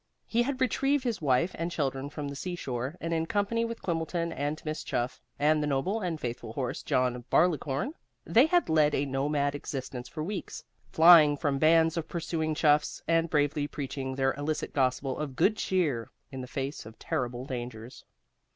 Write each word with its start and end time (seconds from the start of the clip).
He 0.25 0.41
had 0.41 0.59
retrieved 0.59 1.03
his 1.03 1.21
wife 1.21 1.51
and 1.59 1.69
children 1.69 2.09
from 2.09 2.27
the 2.27 2.35
seashore, 2.35 2.95
and 2.99 3.13
in 3.13 3.27
company 3.27 3.63
with 3.65 3.83
Quimbleton 3.83 4.31
and 4.31 4.59
Miss 4.65 4.83
Chuff, 4.83 5.21
and 5.37 5.61
the 5.61 5.67
noble 5.67 5.99
and 6.01 6.19
faithful 6.19 6.53
horse 6.53 6.81
John 6.81 7.23
Barleycorn, 7.29 7.93
they 8.25 8.47
had 8.47 8.67
led 8.67 8.95
a 8.95 9.05
nomad 9.05 9.53
existence 9.53 10.09
for 10.09 10.23
weeks, 10.23 10.63
flying 10.91 11.37
from 11.37 11.59
bands 11.59 11.97
of 11.97 12.07
pursuing 12.09 12.55
chuffs, 12.55 13.03
and 13.07 13.29
bravely 13.29 13.67
preaching 13.67 14.15
their 14.15 14.33
illicit 14.33 14.73
gospel 14.73 15.19
of 15.19 15.35
good 15.35 15.55
cheer 15.57 16.09
in 16.31 16.41
the 16.41 16.47
face 16.47 16.83
of 16.87 16.97
terrible 16.97 17.45
dangers. 17.45 18.03